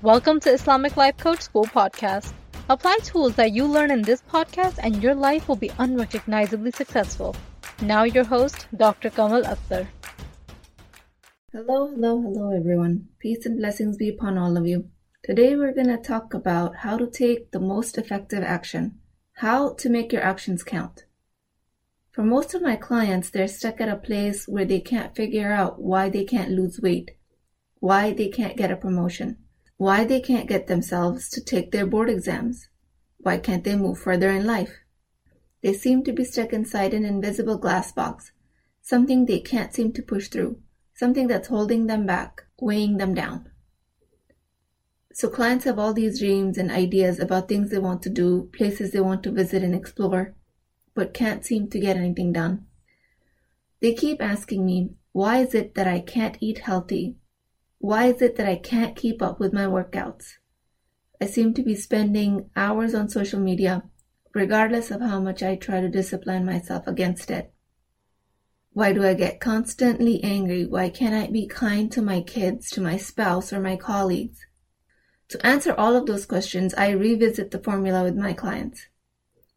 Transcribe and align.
Welcome 0.00 0.38
to 0.40 0.50
Islamic 0.50 0.96
Life 0.96 1.16
Coach 1.16 1.40
School 1.40 1.64
podcast. 1.64 2.32
Apply 2.70 2.98
tools 3.02 3.34
that 3.34 3.50
you 3.50 3.66
learn 3.66 3.90
in 3.90 4.02
this 4.02 4.22
podcast 4.30 4.78
and 4.80 5.02
your 5.02 5.16
life 5.16 5.48
will 5.48 5.56
be 5.56 5.72
unrecognizably 5.76 6.70
successful. 6.70 7.34
Now 7.82 8.04
your 8.04 8.22
host, 8.22 8.68
Dr. 8.76 9.10
Kamal 9.10 9.42
Akhtar. 9.42 9.88
Hello, 11.50 11.88
hello, 11.88 12.22
hello 12.22 12.56
everyone. 12.56 13.08
Peace 13.18 13.44
and 13.44 13.58
blessings 13.58 13.96
be 13.96 14.08
upon 14.08 14.38
all 14.38 14.56
of 14.56 14.68
you. 14.68 14.88
Today 15.24 15.56
we're 15.56 15.74
going 15.74 15.88
to 15.88 15.96
talk 15.96 16.32
about 16.32 16.76
how 16.76 16.96
to 16.96 17.10
take 17.10 17.50
the 17.50 17.58
most 17.58 17.98
effective 17.98 18.44
action. 18.44 19.00
How 19.32 19.72
to 19.74 19.88
make 19.88 20.12
your 20.12 20.22
actions 20.22 20.62
count. 20.62 21.06
For 22.12 22.22
most 22.22 22.54
of 22.54 22.62
my 22.62 22.76
clients, 22.76 23.30
they're 23.30 23.48
stuck 23.48 23.80
at 23.80 23.88
a 23.88 23.96
place 23.96 24.46
where 24.46 24.64
they 24.64 24.78
can't 24.78 25.16
figure 25.16 25.50
out 25.50 25.82
why 25.82 26.08
they 26.08 26.24
can't 26.24 26.52
lose 26.52 26.78
weight, 26.80 27.16
why 27.80 28.12
they 28.12 28.28
can't 28.28 28.56
get 28.56 28.70
a 28.70 28.76
promotion 28.76 29.38
why 29.78 30.04
they 30.04 30.20
can't 30.20 30.48
get 30.48 30.66
themselves 30.66 31.28
to 31.30 31.40
take 31.40 31.70
their 31.70 31.86
board 31.86 32.10
exams. 32.10 32.68
Why 33.18 33.38
can't 33.38 33.62
they 33.62 33.76
move 33.76 33.98
further 33.98 34.28
in 34.28 34.44
life? 34.44 34.72
They 35.62 35.72
seem 35.72 36.02
to 36.04 36.12
be 36.12 36.24
stuck 36.24 36.52
inside 36.52 36.92
an 36.92 37.04
invisible 37.04 37.58
glass 37.58 37.92
box, 37.92 38.32
something 38.82 39.24
they 39.24 39.38
can't 39.38 39.72
seem 39.72 39.92
to 39.92 40.02
push 40.02 40.28
through, 40.28 40.60
something 40.94 41.28
that's 41.28 41.46
holding 41.46 41.86
them 41.86 42.06
back, 42.06 42.42
weighing 42.60 42.96
them 42.96 43.14
down. 43.14 43.50
So 45.12 45.28
clients 45.28 45.64
have 45.64 45.78
all 45.78 45.94
these 45.94 46.18
dreams 46.18 46.58
and 46.58 46.72
ideas 46.72 47.20
about 47.20 47.48
things 47.48 47.70
they 47.70 47.78
want 47.78 48.02
to 48.02 48.10
do, 48.10 48.50
places 48.52 48.90
they 48.90 49.00
want 49.00 49.22
to 49.24 49.32
visit 49.32 49.62
and 49.62 49.76
explore, 49.76 50.34
but 50.94 51.14
can't 51.14 51.44
seem 51.44 51.70
to 51.70 51.78
get 51.78 51.96
anything 51.96 52.32
done. 52.32 52.66
They 53.80 53.94
keep 53.94 54.20
asking 54.20 54.66
me, 54.66 54.90
why 55.12 55.38
is 55.38 55.54
it 55.54 55.76
that 55.76 55.86
I 55.86 56.00
can't 56.00 56.36
eat 56.40 56.58
healthy 56.58 57.16
why 57.78 58.06
is 58.06 58.22
it 58.22 58.36
that 58.36 58.48
I 58.48 58.56
can't 58.56 58.96
keep 58.96 59.22
up 59.22 59.38
with 59.38 59.52
my 59.52 59.64
workouts? 59.64 60.34
I 61.20 61.26
seem 61.26 61.54
to 61.54 61.62
be 61.62 61.74
spending 61.74 62.50
hours 62.56 62.94
on 62.94 63.08
social 63.08 63.40
media, 63.40 63.84
regardless 64.34 64.90
of 64.90 65.00
how 65.00 65.20
much 65.20 65.42
I 65.42 65.56
try 65.56 65.80
to 65.80 65.88
discipline 65.88 66.44
myself 66.44 66.86
against 66.86 67.30
it. 67.30 67.52
Why 68.72 68.92
do 68.92 69.04
I 69.04 69.14
get 69.14 69.40
constantly 69.40 70.22
angry? 70.22 70.66
Why 70.66 70.88
can't 70.88 71.14
I 71.14 71.30
be 71.30 71.46
kind 71.46 71.90
to 71.92 72.02
my 72.02 72.20
kids, 72.20 72.70
to 72.72 72.80
my 72.80 72.96
spouse, 72.96 73.52
or 73.52 73.60
my 73.60 73.76
colleagues? 73.76 74.46
To 75.30 75.46
answer 75.46 75.74
all 75.74 75.94
of 75.94 76.06
those 76.06 76.26
questions, 76.26 76.74
I 76.74 76.90
revisit 76.90 77.50
the 77.50 77.58
formula 77.58 78.02
with 78.02 78.16
my 78.16 78.32
clients. 78.32 78.86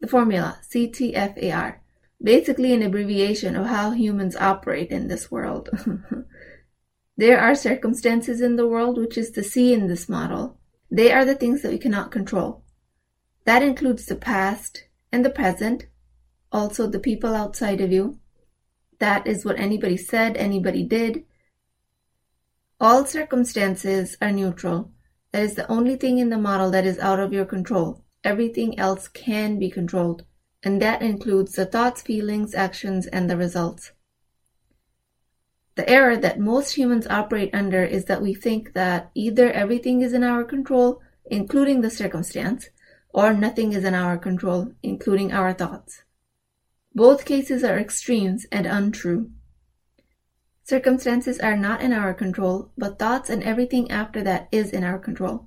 The 0.00 0.08
formula, 0.08 0.60
CTFAR, 0.68 1.76
basically 2.22 2.72
an 2.72 2.82
abbreviation 2.82 3.56
of 3.56 3.66
how 3.66 3.92
humans 3.92 4.36
operate 4.36 4.90
in 4.90 5.08
this 5.08 5.30
world. 5.30 5.70
There 7.16 7.38
are 7.38 7.54
circumstances 7.54 8.40
in 8.40 8.56
the 8.56 8.66
world, 8.66 8.96
which 8.96 9.18
is 9.18 9.32
the 9.32 9.44
C 9.44 9.74
in 9.74 9.86
this 9.86 10.08
model. 10.08 10.58
They 10.90 11.12
are 11.12 11.24
the 11.24 11.34
things 11.34 11.62
that 11.62 11.72
we 11.72 11.78
cannot 11.78 12.10
control. 12.10 12.64
That 13.44 13.62
includes 13.62 14.06
the 14.06 14.16
past 14.16 14.84
and 15.10 15.24
the 15.24 15.30
present, 15.30 15.86
also 16.50 16.86
the 16.86 16.98
people 16.98 17.34
outside 17.34 17.80
of 17.80 17.92
you. 17.92 18.18
That 18.98 19.26
is 19.26 19.44
what 19.44 19.58
anybody 19.58 19.96
said, 19.96 20.36
anybody 20.36 20.84
did. 20.84 21.24
All 22.80 23.04
circumstances 23.04 24.16
are 24.20 24.32
neutral. 24.32 24.90
That 25.32 25.42
is 25.42 25.54
the 25.54 25.70
only 25.70 25.96
thing 25.96 26.18
in 26.18 26.30
the 26.30 26.38
model 26.38 26.70
that 26.70 26.86
is 26.86 26.98
out 26.98 27.20
of 27.20 27.32
your 27.32 27.44
control. 27.44 28.04
Everything 28.24 28.78
else 28.78 29.08
can 29.08 29.58
be 29.58 29.70
controlled, 29.70 30.24
and 30.62 30.80
that 30.80 31.02
includes 31.02 31.52
the 31.52 31.66
thoughts, 31.66 32.02
feelings, 32.02 32.54
actions, 32.54 33.06
and 33.06 33.28
the 33.28 33.36
results. 33.36 33.92
The 35.74 35.88
error 35.88 36.16
that 36.18 36.38
most 36.38 36.74
humans 36.76 37.06
operate 37.06 37.54
under 37.54 37.82
is 37.82 38.04
that 38.04 38.20
we 38.20 38.34
think 38.34 38.74
that 38.74 39.10
either 39.14 39.50
everything 39.50 40.02
is 40.02 40.12
in 40.12 40.22
our 40.22 40.44
control, 40.44 41.00
including 41.24 41.80
the 41.80 41.90
circumstance, 41.90 42.68
or 43.08 43.32
nothing 43.32 43.72
is 43.72 43.84
in 43.84 43.94
our 43.94 44.18
control, 44.18 44.72
including 44.82 45.32
our 45.32 45.54
thoughts. 45.54 46.02
Both 46.94 47.24
cases 47.24 47.64
are 47.64 47.78
extremes 47.78 48.44
and 48.52 48.66
untrue. 48.66 49.30
Circumstances 50.64 51.38
are 51.40 51.56
not 51.56 51.80
in 51.80 51.92
our 51.92 52.12
control, 52.12 52.70
but 52.76 52.98
thoughts 52.98 53.30
and 53.30 53.42
everything 53.42 53.90
after 53.90 54.22
that 54.22 54.48
is 54.52 54.70
in 54.70 54.84
our 54.84 54.98
control. 54.98 55.46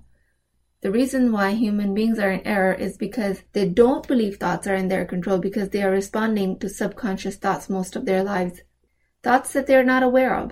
The 0.81 0.91
reason 0.91 1.31
why 1.31 1.51
human 1.51 1.93
beings 1.93 2.19
are 2.19 2.31
in 2.31 2.45
error 2.45 2.73
is 2.73 2.97
because 2.97 3.43
they 3.53 3.67
don't 3.69 4.07
believe 4.07 4.37
thoughts 4.37 4.67
are 4.67 4.75
in 4.75 4.87
their 4.87 5.05
control 5.05 5.37
because 5.37 5.69
they 5.69 5.83
are 5.83 5.91
responding 5.91 6.59
to 6.59 6.69
subconscious 6.69 7.37
thoughts 7.37 7.69
most 7.69 7.95
of 7.95 8.05
their 8.05 8.23
lives 8.23 8.61
thoughts 9.25 9.53
that 9.53 9.65
they're 9.65 9.83
not 9.83 10.03
aware 10.03 10.37
of. 10.37 10.51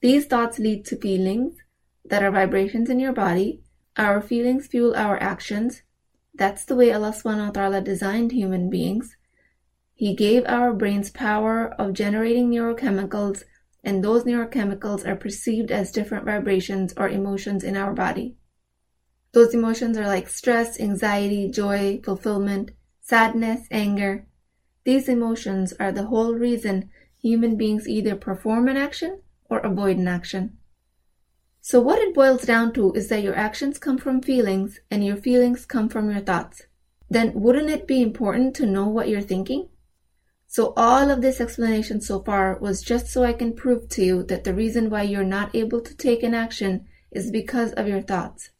These 0.00 0.26
thoughts 0.26 0.60
lead 0.60 0.84
to 0.84 0.96
feelings 0.96 1.56
that 2.04 2.22
are 2.22 2.30
vibrations 2.30 2.88
in 2.88 3.00
your 3.00 3.12
body. 3.12 3.64
Our 3.96 4.22
feelings 4.22 4.68
fuel 4.68 4.94
our 4.94 5.20
actions. 5.20 5.82
That's 6.32 6.64
the 6.64 6.76
way 6.76 6.92
Allah 6.92 7.10
subhanahu 7.10 7.46
wa 7.46 7.50
ta'ala 7.50 7.80
designed 7.80 8.30
human 8.30 8.70
beings. 8.70 9.16
He 9.94 10.14
gave 10.14 10.44
our 10.46 10.72
brains 10.72 11.10
power 11.10 11.74
of 11.76 11.92
generating 11.92 12.50
neurochemicals, 12.50 13.42
and 13.82 14.04
those 14.04 14.22
neurochemicals 14.22 15.04
are 15.04 15.16
perceived 15.16 15.72
as 15.72 15.90
different 15.90 16.24
vibrations 16.24 16.94
or 16.96 17.08
emotions 17.08 17.64
in 17.64 17.76
our 17.76 17.92
body. 17.92 18.36
Those 19.32 19.54
emotions 19.54 19.98
are 19.98 20.06
like 20.06 20.28
stress, 20.28 20.78
anxiety, 20.78 21.50
joy, 21.50 22.00
fulfillment, 22.04 22.70
sadness, 23.00 23.66
anger. 23.72 24.28
These 24.84 25.08
emotions 25.08 25.72
are 25.80 25.90
the 25.90 26.06
whole 26.06 26.34
reason 26.34 26.90
human 27.24 27.56
beings 27.56 27.88
either 27.88 28.14
perform 28.14 28.68
an 28.68 28.76
action 28.76 29.22
or 29.48 29.58
avoid 29.60 29.96
an 29.96 30.06
action. 30.06 30.58
So, 31.62 31.80
what 31.80 31.98
it 31.98 32.14
boils 32.14 32.42
down 32.42 32.74
to 32.74 32.92
is 32.92 33.08
that 33.08 33.22
your 33.22 33.34
actions 33.34 33.78
come 33.78 33.96
from 33.96 34.20
feelings 34.20 34.80
and 34.90 35.02
your 35.02 35.16
feelings 35.16 35.64
come 35.64 35.88
from 35.88 36.10
your 36.10 36.20
thoughts. 36.20 36.66
Then, 37.08 37.32
wouldn't 37.32 37.70
it 37.70 37.86
be 37.86 38.02
important 38.02 38.54
to 38.56 38.66
know 38.66 38.86
what 38.86 39.08
you're 39.08 39.22
thinking? 39.22 39.70
So, 40.46 40.74
all 40.76 41.10
of 41.10 41.22
this 41.22 41.40
explanation 41.40 42.02
so 42.02 42.20
far 42.22 42.58
was 42.58 42.82
just 42.82 43.06
so 43.06 43.24
I 43.24 43.32
can 43.32 43.54
prove 43.54 43.88
to 43.90 44.04
you 44.04 44.22
that 44.24 44.44
the 44.44 44.52
reason 44.52 44.90
why 44.90 45.04
you're 45.04 45.24
not 45.24 45.54
able 45.54 45.80
to 45.80 45.96
take 45.96 46.22
an 46.22 46.34
action 46.34 46.86
is 47.10 47.30
because 47.30 47.72
of 47.72 47.88
your 47.88 48.02
thoughts. 48.02 48.50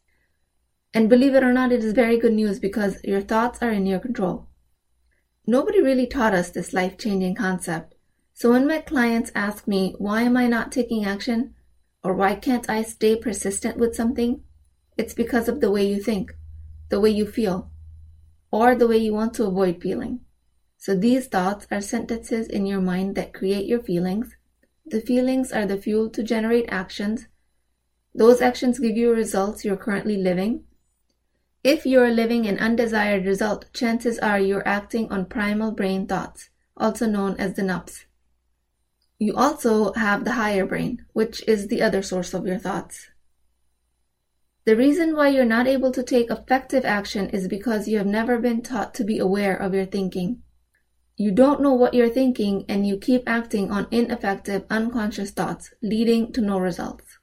And 0.91 1.07
believe 1.07 1.35
it 1.35 1.43
or 1.43 1.53
not, 1.53 1.71
it 1.71 1.83
is 1.83 1.93
very 1.93 2.17
good 2.17 2.33
news 2.33 2.57
because 2.57 3.03
your 3.03 3.21
thoughts 3.21 3.59
are 3.61 3.71
in 3.71 3.85
your 3.85 3.99
control. 3.99 4.47
Nobody 5.45 5.81
really 5.81 6.07
taught 6.07 6.33
us 6.33 6.49
this 6.49 6.73
life 6.73 6.97
changing 6.97 7.35
concept. 7.35 7.94
So 8.37 8.51
when 8.51 8.67
my 8.67 8.79
clients 8.79 9.31
ask 9.33 9.65
me, 9.65 9.95
why 9.97 10.23
am 10.23 10.35
I 10.35 10.47
not 10.47 10.69
taking 10.69 11.05
action? 11.05 11.55
Or 12.03 12.13
why 12.13 12.35
can't 12.35 12.69
I 12.69 12.83
stay 12.83 13.15
persistent 13.15 13.77
with 13.77 13.95
something? 13.95 14.43
It's 14.97 15.13
because 15.13 15.47
of 15.47 15.61
the 15.61 15.71
way 15.71 15.87
you 15.87 16.03
think, 16.03 16.35
the 16.89 16.99
way 16.99 17.11
you 17.11 17.25
feel, 17.25 17.71
or 18.51 18.75
the 18.75 18.89
way 18.89 18.97
you 18.97 19.13
want 19.13 19.35
to 19.35 19.45
avoid 19.45 19.81
feeling. 19.81 20.19
So 20.77 20.95
these 20.95 21.27
thoughts 21.27 21.65
are 21.71 21.79
sentences 21.79 22.47
in 22.47 22.65
your 22.65 22.81
mind 22.81 23.15
that 23.15 23.33
create 23.33 23.67
your 23.67 23.81
feelings. 23.81 24.35
The 24.85 24.99
feelings 24.99 25.53
are 25.53 25.65
the 25.65 25.77
fuel 25.77 26.09
to 26.09 26.21
generate 26.21 26.65
actions. 26.67 27.27
Those 28.13 28.41
actions 28.41 28.79
give 28.79 28.97
you 28.97 29.13
results 29.13 29.63
you're 29.63 29.77
currently 29.77 30.17
living. 30.17 30.65
If 31.63 31.85
you're 31.85 32.11
living 32.11 32.47
an 32.47 32.59
undesired 32.59 33.25
result, 33.25 33.71
chances 33.71 34.19
are 34.19 34.41
you're 34.41 34.67
acting 34.67 35.09
on 35.09 35.25
primal 35.27 35.71
brain 35.71 36.05
thoughts, 36.05 36.49
also 36.75 37.07
known 37.07 37.37
as 37.39 37.53
the 37.53 37.61
nafs. 37.61 38.03
You 39.17 39.35
also 39.35 39.93
have 39.93 40.25
the 40.25 40.33
higher 40.33 40.65
brain, 40.65 41.05
which 41.13 41.41
is 41.47 41.67
the 41.67 41.81
other 41.81 42.01
source 42.01 42.33
of 42.33 42.45
your 42.45 42.57
thoughts. 42.57 43.07
The 44.65 44.75
reason 44.75 45.15
why 45.15 45.29
you're 45.29 45.45
not 45.45 45.67
able 45.67 45.91
to 45.91 46.03
take 46.03 46.31
effective 46.31 46.83
action 46.85 47.29
is 47.29 47.47
because 47.47 47.87
you 47.87 47.97
have 47.97 48.07
never 48.07 48.39
been 48.39 48.61
taught 48.61 48.93
to 48.95 49.03
be 49.03 49.19
aware 49.19 49.55
of 49.55 49.73
your 49.73 49.85
thinking. 49.85 50.41
You 51.15 51.31
don't 51.31 51.61
know 51.61 51.73
what 51.73 51.93
you're 51.93 52.09
thinking 52.09 52.65
and 52.67 52.85
you 52.85 52.97
keep 52.97 53.23
acting 53.27 53.71
on 53.71 53.87
ineffective, 53.91 54.65
unconscious 54.69 55.31
thoughts, 55.31 55.73
leading 55.81 56.33
to 56.33 56.41
no 56.41 56.57
results. 56.57 57.19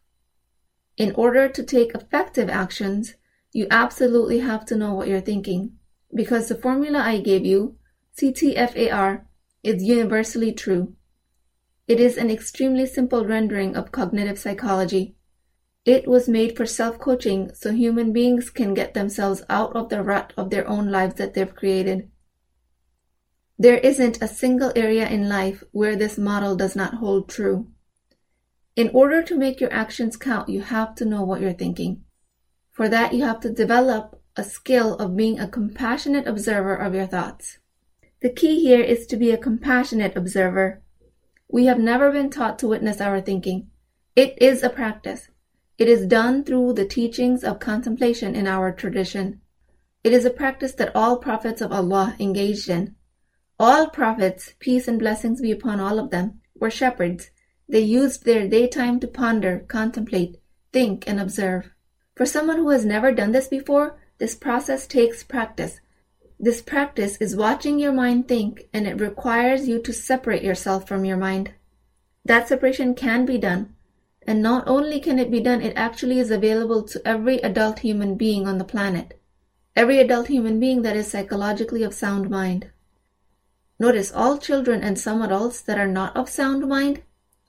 In 0.97 1.13
order 1.15 1.49
to 1.49 1.63
take 1.63 1.95
effective 1.95 2.49
actions, 2.49 3.17
you 3.53 3.67
absolutely 3.71 4.39
have 4.39 4.65
to 4.67 4.77
know 4.77 4.95
what 4.95 5.09
you're 5.09 5.21
thinking 5.21 5.73
because 6.15 6.49
the 6.49 6.55
formula 6.55 7.01
I 7.01 7.19
gave 7.19 7.45
you, 7.45 7.77
CTFAR, 8.17 9.25
is 9.63 9.83
universally 9.83 10.53
true. 10.53 10.95
It 11.89 11.99
is 11.99 12.17
an 12.17 12.31
extremely 12.31 12.87
simple 12.87 13.27
rendering 13.27 13.77
of 13.77 13.91
cognitive 13.91 14.39
psychology. 14.39 15.17
It 15.85 16.07
was 16.07 16.29
made 16.29 16.57
for 16.57 16.65
self 16.65 16.99
coaching 16.99 17.51
so 17.55 17.73
human 17.73 18.13
beings 18.13 18.51
can 18.51 18.73
get 18.73 18.95
themselves 18.95 19.43
out 19.49 19.75
of 19.75 19.89
the 19.89 20.03
rut 20.03 20.33
of 20.37 20.51
their 20.51 20.69
own 20.69 20.91
lives 20.91 21.15
that 21.17 21.35
they've 21.35 21.55
created. 21.55 22.09
There 23.59 23.79
isn't 23.79 24.23
a 24.23 24.29
single 24.29 24.73
area 24.77 25.09
in 25.09 25.29
life 25.29 25.65
where 25.73 25.97
this 25.97 26.17
model 26.17 26.55
does 26.55 26.77
not 26.77 26.95
hold 26.95 27.29
true. 27.29 27.69
In 28.77 28.91
order 28.95 29.23
to 29.25 29.37
make 29.37 29.61
your 29.61 29.73
actions 29.73 30.17
count, 30.17 30.49
you 30.49 30.63
have 30.63 30.95
to 30.97 31.05
know 31.05 31.23
what 31.23 31.41
you're 31.41 31.53
thinking. 31.53 32.05
For 32.71 32.89
that, 32.89 33.13
you 33.13 33.25
have 33.25 33.41
to 33.41 33.51
develop 33.51 34.23
a 34.37 34.45
skill 34.45 34.95
of 34.97 35.17
being 35.17 35.39
a 35.39 35.49
compassionate 35.49 36.27
observer 36.27 36.75
of 36.75 36.95
your 36.95 37.07
thoughts. 37.07 37.59
The 38.23 38.31
key 38.31 38.63
here 38.63 38.81
is 38.81 39.07
to 39.09 39.17
be 39.17 39.31
a 39.31 39.37
compassionate 39.37 40.17
observer 40.17 40.83
we 41.53 41.67
have 41.67 41.79
never 41.79 42.11
been 42.11 42.31
taught 42.31 42.59
to 42.59 42.67
witness 42.67 42.99
our 42.99 43.21
thinking. 43.21 43.69
It 44.17 44.41
is 44.41 44.63
a 44.63 44.71
practice. 44.71 45.29
It 45.77 45.87
is 45.87 46.07
done 46.07 46.45
through 46.45 46.73
the 46.73 46.87
teachings 46.87 47.45
of 47.45 47.61
contemplation 47.61 48.35
in 48.35 48.47
our 48.47 48.73
tradition. 48.73 49.43
It 50.03 50.15
is 50.15 50.25
a 50.25 50.31
practice 50.31 50.73
that 50.73 50.97
all 50.97 51.19
prophets 51.19 51.61
of 51.61 51.71
Allah 51.71 52.17
engaged 52.19 52.71
in. 52.71 52.97
All 53.61 53.91
prophets, 53.91 54.55
peace 54.61 54.89
and 54.89 54.99
blessings 54.99 55.43
be 55.43 55.53
upon 55.53 55.79
all 55.79 55.99
of 55.99 56.11
them, 56.11 56.41
were 56.59 56.71
shepherds. 56.71 57.31
They 57.69 57.81
used 57.81 58.25
their 58.25 58.49
daytime 58.49 58.99
to 59.01 59.07
ponder, 59.07 59.67
contemplate, 59.69 60.39
think, 60.73 61.07
and 61.07 61.21
observe. 61.21 61.71
For 62.15 62.25
someone 62.25 62.57
who 62.57 62.71
has 62.71 62.87
never 62.87 63.13
done 63.13 63.33
this 63.33 63.49
before, 63.49 64.01
this 64.17 64.35
process 64.35 64.87
takes 64.87 65.23
practice. 65.23 65.81
This 66.45 66.61
practice 66.61 67.19
is 67.19 67.37
watching 67.37 67.79
your 67.79 67.93
mind 67.93 68.27
think, 68.27 68.65
and 68.73 68.85
it 68.85 69.01
requires 69.01 69.69
you 69.69 69.81
to 69.81 69.93
separate 69.93 70.43
yourself 70.43 70.89
from 70.89 71.05
your 71.05 71.17
mind. 71.17 71.53
That 72.25 72.49
separation 72.49 72.97
can 72.97 73.25
be 73.25 73.39
done. 73.39 73.77
And 74.27 74.43
not 74.43 74.67
only 74.67 74.99
can 74.99 75.21
it 75.21 75.31
be 75.31 75.39
done, 75.39 75.63
it 75.63 75.73
actually 75.77 76.19
is 76.19 76.33
available 76.33 76.83
to 76.83 77.01
every 77.07 77.39
adult 77.43 77.79
human 77.79 78.17
being 78.17 78.49
on 78.49 78.59
the 78.59 78.65
planet. 78.65 79.21
Every 79.77 80.01
adult 80.01 80.27
human 80.27 80.59
being 80.59 80.83
that 80.83 80.97
is 80.97 81.07
psychologically 81.07 81.85
of 81.85 81.95
sound 81.95 82.29
mind. 82.29 82.73
Notice 83.79 84.11
all 84.11 84.37
children 84.37 84.83
and 84.83 84.99
some 84.99 85.23
adults 85.23 85.61
that 85.61 85.79
are 85.79 85.87
not 85.87 86.17
of 86.17 86.29
sound 86.29 86.69
mind, 86.69 87.03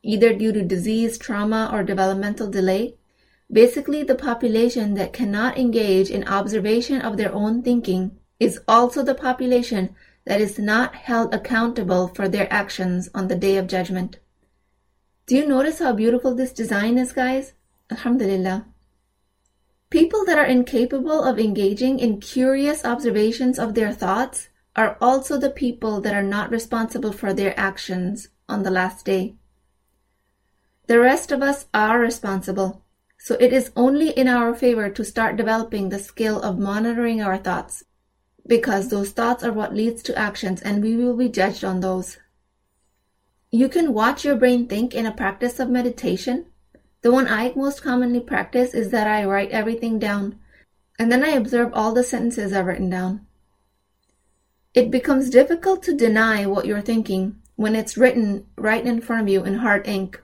either 0.04 0.36
due 0.36 0.52
to 0.52 0.62
disease, 0.62 1.18
trauma, 1.18 1.68
or 1.74 1.82
developmental 1.84 2.48
delay, 2.48 2.94
basically 3.52 4.04
the 4.04 4.14
population 4.14 4.94
that 4.94 5.14
cannot 5.14 5.58
engage 5.58 6.12
in 6.12 6.28
observation 6.28 7.02
of 7.02 7.18
their 7.18 7.34
own 7.34 7.64
thinking 7.64 8.20
is 8.44 8.60
also 8.68 9.04
the 9.04 9.16
population 9.16 9.96
that 10.26 10.42
is 10.42 10.60
not 10.60 10.96
held 10.96 11.34
accountable 11.34 12.08
for 12.10 12.28
their 12.28 12.52
actions 12.52 13.10
on 13.14 13.28
the 13.28 13.36
day 13.36 13.58
of 13.58 13.68
judgment. 13.68 14.20
Do 15.26 15.36
you 15.36 15.48
notice 15.48 15.80
how 15.80 15.94
beautiful 15.94 16.36
this 16.36 16.52
design 16.52 16.98
is, 16.98 17.14
guys? 17.14 17.54
Alhamdulillah. 17.90 18.66
People 19.90 20.26
that 20.26 20.38
are 20.38 20.46
incapable 20.46 21.24
of 21.24 21.40
engaging 21.40 22.00
in 22.00 22.20
curious 22.20 22.84
observations 22.84 23.60
of 23.60 23.76
their 23.76 23.94
thoughts 23.94 24.50
are 24.76 24.98
also 25.00 25.38
the 25.38 25.52
people 25.52 26.02
that 26.02 26.16
are 26.16 26.24
not 26.24 26.50
responsible 26.50 27.12
for 27.12 27.34
their 27.34 27.58
actions 27.60 28.30
on 28.50 28.64
the 28.64 28.72
last 28.72 29.06
day. 29.06 29.36
The 30.88 31.00
rest 31.00 31.32
of 31.32 31.42
us 31.42 31.68
are 31.74 32.00
responsible, 32.00 32.84
so 33.18 33.36
it 33.40 33.54
is 33.54 33.72
only 33.76 34.10
in 34.10 34.28
our 34.28 34.54
favor 34.54 34.90
to 34.90 35.06
start 35.06 35.38
developing 35.38 35.90
the 35.90 36.00
skill 36.00 36.42
of 36.42 36.60
monitoring 36.60 37.22
our 37.22 37.38
thoughts, 37.38 37.84
because 38.46 38.90
those 38.90 39.12
thoughts 39.12 39.44
are 39.44 39.54
what 39.54 39.74
leads 39.74 40.04
to 40.04 40.18
actions 40.18 40.62
and 40.62 40.84
we 40.84 40.96
will 40.96 41.16
be 41.16 41.30
judged 41.30 41.64
on 41.64 41.80
those. 41.80 42.18
You 43.52 43.70
can 43.70 43.94
watch 43.94 44.26
your 44.26 44.36
brain 44.36 44.68
think 44.68 44.94
in 44.94 45.06
a 45.06 45.14
practice 45.14 45.60
of 45.60 45.70
meditation. 45.70 46.48
The 47.02 47.12
one 47.12 47.28
I 47.28 47.54
most 47.56 47.84
commonly 47.84 48.20
practice 48.20 48.74
is 48.74 48.90
that 48.92 49.08
I 49.08 49.26
write 49.26 49.52
everything 49.52 50.00
down 50.00 50.40
and 51.00 51.12
then 51.12 51.24
I 51.24 51.30
observe 51.30 51.72
all 51.74 51.94
the 51.94 52.04
sentences 52.04 52.54
I've 52.54 52.66
written 52.66 52.90
down. 52.90 53.26
It 54.74 54.90
becomes 54.90 55.30
difficult 55.30 55.84
to 55.84 55.96
deny 55.96 56.46
what 56.46 56.66
you're 56.66 56.82
thinking 56.82 57.36
when 57.56 57.76
it's 57.76 57.98
written 57.98 58.48
right 58.58 58.86
in 58.86 59.02
front 59.02 59.24
of 59.24 59.30
you 59.30 59.44
in 59.44 59.56
hard 59.56 59.88
ink. 59.88 60.22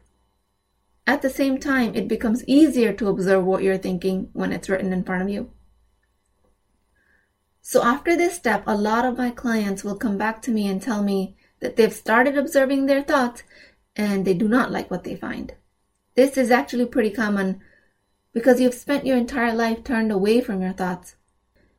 At 1.05 1.21
the 1.21 1.29
same 1.29 1.59
time, 1.59 1.95
it 1.95 2.07
becomes 2.07 2.43
easier 2.45 2.93
to 2.93 3.07
observe 3.07 3.45
what 3.45 3.63
you're 3.63 3.77
thinking 3.77 4.29
when 4.33 4.51
it's 4.51 4.69
written 4.69 4.91
in 4.93 5.03
front 5.03 5.23
of 5.23 5.29
you. 5.29 5.51
So 7.71 7.83
after 7.83 8.17
this 8.17 8.33
step, 8.33 8.63
a 8.65 8.75
lot 8.75 9.05
of 9.05 9.19
my 9.19 9.29
clients 9.29 9.83
will 9.83 9.95
come 9.95 10.17
back 10.17 10.41
to 10.41 10.49
me 10.49 10.67
and 10.67 10.81
tell 10.81 11.03
me 11.03 11.35
that 11.59 11.75
they've 11.75 11.93
started 11.93 12.35
observing 12.35 12.87
their 12.87 13.03
thoughts 13.03 13.43
and 13.95 14.25
they 14.25 14.33
do 14.33 14.47
not 14.47 14.71
like 14.71 14.89
what 14.89 15.03
they 15.03 15.15
find. 15.15 15.53
This 16.15 16.35
is 16.35 16.49
actually 16.49 16.87
pretty 16.87 17.11
common 17.11 17.61
because 18.33 18.59
you've 18.59 18.73
spent 18.73 19.05
your 19.05 19.17
entire 19.17 19.53
life 19.53 19.83
turned 19.83 20.11
away 20.11 20.41
from 20.41 20.63
your 20.63 20.73
thoughts. 20.73 21.15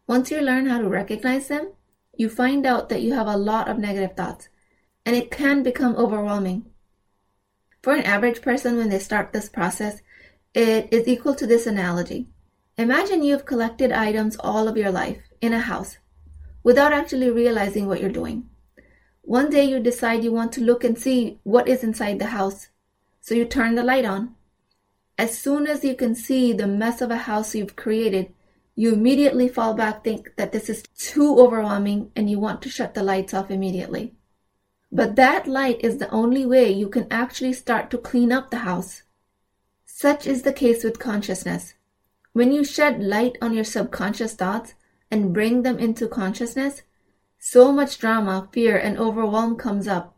Once 0.07 0.31
you 0.31 0.41
learn 0.41 0.67
how 0.67 0.79
to 0.79 0.89
recognize 0.89 1.49
them, 1.49 1.73
you 2.17 2.29
find 2.29 2.67
out 2.67 2.89
that 2.89 3.03
you 3.03 3.15
have 3.15 3.27
a 3.27 3.37
lot 3.37 3.67
of 3.67 3.77
negative 3.77 4.17
thoughts 4.17 4.49
and 5.05 5.17
it 5.17 5.33
can 5.33 5.65
become 5.65 5.97
overwhelming. 5.97 6.67
For 7.83 7.95
an 7.95 8.05
average 8.05 8.43
person, 8.43 8.77
when 8.77 8.91
they 8.91 9.01
start 9.01 9.33
this 9.33 9.49
process, 9.49 10.03
it 10.55 10.87
is 10.93 11.09
equal 11.09 11.35
to 11.35 11.49
this 11.49 11.67
analogy. 11.67 12.29
Imagine 12.79 13.25
you've 13.25 13.45
collected 13.45 13.91
items 13.91 14.37
all 14.37 14.69
of 14.69 14.77
your 14.77 14.93
life 14.93 15.30
in 15.41 15.53
a 15.53 15.61
house 15.61 15.99
without 16.63 16.93
actually 16.93 17.31
realizing 17.31 17.87
what 17.87 18.01
you're 18.01 18.11
doing. 18.11 18.49
One 19.23 19.51
day 19.51 19.65
you 19.65 19.81
decide 19.81 20.25
you 20.25 20.33
want 20.33 20.53
to 20.53 20.61
look 20.61 20.85
and 20.85 20.99
see 20.99 21.39
what 21.43 21.69
is 21.69 21.85
inside 21.85 22.19
the 22.19 22.27
house. 22.27 22.69
So 23.21 23.35
you 23.35 23.45
turn 23.45 23.75
the 23.75 23.83
light 23.83 24.05
on. 24.05 24.35
As 25.19 25.39
soon 25.39 25.67
as 25.67 25.85
you 25.85 25.95
can 25.95 26.15
see 26.15 26.53
the 26.53 26.67
mess 26.67 27.01
of 27.01 27.11
a 27.11 27.17
house 27.17 27.55
you've 27.55 27.77
created, 27.77 28.33
you 28.75 28.95
immediately 28.95 29.49
fall 29.49 29.75
back, 29.75 30.03
think 30.03 30.31
that 30.37 30.53
this 30.53 30.71
is 30.71 30.83
too 30.97 31.39
overwhelming, 31.39 32.11
and 32.17 32.31
you 32.31 32.39
want 32.39 32.63
to 32.63 32.71
shut 32.71 32.95
the 32.95 33.03
lights 33.03 33.35
off 33.35 33.51
immediately. 33.51 34.15
But 34.91 35.17
that 35.17 35.47
light 35.47 35.81
is 35.85 35.99
the 35.99 36.11
only 36.11 36.47
way 36.47 36.73
you 36.73 36.89
can 36.89 37.07
actually 37.11 37.53
start 37.53 37.91
to 37.91 37.99
clean 37.99 38.33
up 38.33 38.51
the 38.51 38.59
house. 38.59 39.03
Such 39.85 40.27
is 40.27 40.43
the 40.43 40.53
case 40.53 40.83
with 40.83 40.99
consciousness. 40.99 41.75
When 42.33 42.53
you 42.53 42.65
shed 42.65 43.03
light 43.03 43.37
on 43.43 43.53
your 43.53 43.65
subconscious 43.65 44.35
thoughts 44.35 44.75
and 45.11 45.35
bring 45.35 45.63
them 45.63 45.79
into 45.79 46.07
consciousness, 46.09 46.83
so 47.39 47.73
much 47.73 47.99
drama, 47.99 48.49
fear, 48.53 48.77
and 48.77 48.99
overwhelm 48.99 49.57
comes 49.57 49.89
up 49.89 50.17